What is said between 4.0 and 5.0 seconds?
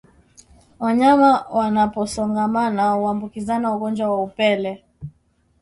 wa upele